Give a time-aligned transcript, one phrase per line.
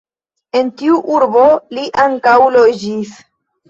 [0.61, 1.45] En tiu urbo
[1.79, 3.19] li ankaŭ loĝis.